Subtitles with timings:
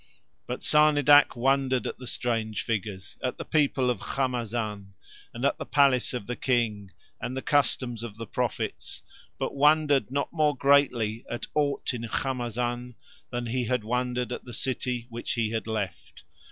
[0.47, 4.93] But Sarnidac wondered at the strange figures, at the people of Khamazan,
[5.31, 6.89] and at the palace of the King
[7.21, 9.03] and the customs of the prophets,
[9.37, 12.95] but wondered not more greatly at aught in Khamazan
[13.29, 16.23] than he had wondered at the city which he had left.